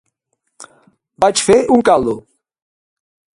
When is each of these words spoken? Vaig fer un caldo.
Vaig 1.25 1.43
fer 1.49 1.59
un 1.77 1.85
caldo. 1.91 2.17